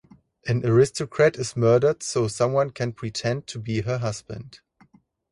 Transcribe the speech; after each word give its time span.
An 0.47 0.65
aristocrat 0.65 1.35
is 1.35 1.55
murdered 1.55 2.01
so 2.01 2.27
someone 2.27 2.71
can 2.71 2.91
pretend 2.91 3.45
to 3.45 3.59
be 3.59 3.81
her 3.81 3.99
husband. 3.99 4.59